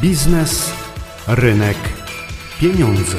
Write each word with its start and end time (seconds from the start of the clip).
Biznes, 0.00 0.72
rynek, 1.26 1.76
pieniądze. 2.60 3.18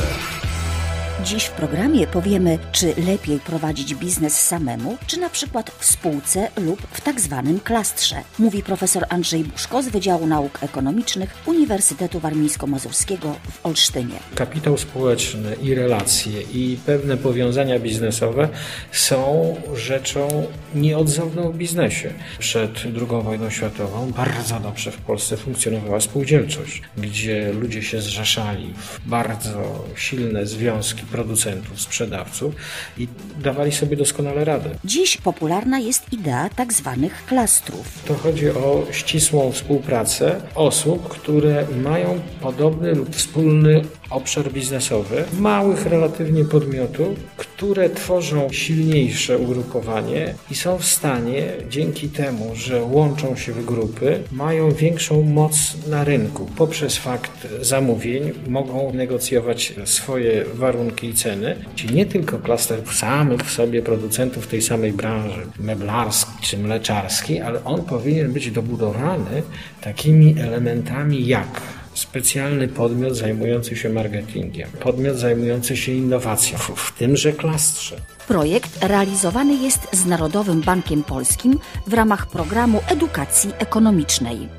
Dziś 1.24 1.46
w 1.46 1.52
programie 1.52 2.08
powiemy, 2.08 2.60
czy 2.72 2.94
lepiej 3.08 3.40
prowadzić 3.40 3.96
biznes 3.96 4.40
samemu, 4.40 4.98
czy 5.08 5.20
na 5.20 5.30
przykład 5.30 5.72
w 5.80 5.86
spółce 5.86 6.48
lub 6.58 6.82
w 6.92 7.02
tak 7.02 7.22
zwanym 7.22 7.60
klastrze. 7.60 8.16
Mówi 8.40 8.64
profesor 8.64 9.06
Andrzej 9.10 9.44
Buszko 9.44 9.84
z 9.84 9.88
Wydziału 9.88 10.28
Nauk 10.28 10.64
Ekonomicznych 10.64 11.36
Uniwersytetu 11.46 12.20
Warmińsko-Mazurskiego 12.20 13.36
w 13.52 13.66
Olsztynie. 13.66 14.16
Kapitał 14.36 14.78
społeczny 14.78 15.56
i 15.62 15.76
relacje 15.76 16.42
i 16.42 16.78
pewne 16.86 17.18
powiązania 17.18 17.80
biznesowe 17.80 18.50
są 18.92 19.56
rzeczą 19.76 20.48
nieodzowną 20.76 21.52
w 21.52 21.58
biznesie. 21.58 22.14
Przed 22.40 22.80
II 22.86 23.24
wojną 23.24 23.50
światową 23.50 24.12
bardzo 24.12 24.60
dobrze 24.60 24.92
w 24.92 24.98
Polsce 24.98 25.38
funkcjonowała 25.38 26.00
spółdzielczość, 26.00 26.82
gdzie 26.98 27.54
ludzie 27.54 27.82
się 27.82 28.02
zrzeszali 28.02 28.74
w 28.78 29.10
bardzo 29.10 29.86
silne 29.96 30.46
związki 30.46 31.09
producentów, 31.12 31.82
sprzedawców 31.82 32.56
i 32.98 33.08
dawali 33.44 33.72
sobie 33.72 33.98
doskonale 33.98 34.46
radę. 34.46 34.70
Dziś 34.86 35.18
popularna 35.18 35.80
jest 35.80 36.14
idea 36.14 36.50
tak 36.50 36.74
zwanych 36.74 37.26
klastrów. 37.26 38.04
To 38.08 38.14
chodzi 38.16 38.50
o 38.50 38.88
ścisłą 38.92 39.52
współpracę 39.52 40.42
osób, 40.56 41.08
które 41.08 41.68
mają 41.84 42.20
podobny 42.42 42.96
lub 42.96 43.16
wspólny 43.16 43.82
obszar 44.10 44.52
biznesowy, 44.52 45.24
małych 45.40 45.86
relatywnie 45.86 46.46
podmiotów, 46.46 47.18
które 47.38 47.90
tworzą 47.90 48.48
silniejsze 48.52 49.38
ugrupowanie 49.38 50.34
i 50.52 50.56
są 50.56 50.78
w 50.78 50.86
stanie 50.86 51.44
dzięki 51.70 52.10
temu, 52.10 52.52
że 52.56 52.84
łączą 52.84 53.36
się 53.36 53.54
w 53.54 53.66
grupy, 53.66 54.20
mają 54.32 54.72
większą 54.72 55.22
moc 55.22 55.78
na 55.88 56.04
rynku. 56.04 56.48
Poprzez 56.58 56.98
fakt 56.98 57.48
zamówień 57.62 58.32
mogą 58.48 58.94
negocjować 58.94 59.74
swoje 59.86 60.46
warunki 60.54 61.08
i 61.08 61.14
ceny. 61.14 61.56
Czyli 61.76 61.96
nie 61.96 62.06
tylko 62.06 62.40
klaster 62.40 62.80
samych 62.94 63.42
w 63.42 63.52
sobie 63.52 63.82
producentów 63.82 64.48
tej 64.48 64.62
samej 64.62 64.94
branży, 64.94 65.42
meblarski 65.60 66.32
czy 66.42 66.58
mleczarski, 66.58 67.40
ale 67.40 67.64
on 67.64 67.84
powinien 67.84 68.34
być 68.34 68.52
dobudowany 68.52 69.44
takimi 69.82 70.36
elementami 70.40 71.28
jak 71.28 71.62
specjalny 72.00 72.68
podmiot 72.68 73.16
zajmujący 73.16 73.76
się 73.76 73.90
marketingiem, 73.90 74.70
podmiot 74.80 75.18
zajmujący 75.18 75.78
się 75.78 75.92
innowacją 75.92 76.58
w 76.58 76.92
tymże 76.98 77.34
klastrze. 77.34 77.96
Projekt 78.28 78.84
realizowany 78.84 79.56
jest 79.56 79.88
z 79.92 80.06
Narodowym 80.06 80.62
Bankiem 80.62 81.04
Polskim 81.04 81.60
w 81.88 81.94
ramach 81.94 82.28
programu 82.28 82.82
edukacji 82.88 83.52
ekonomicznej. 83.60 84.59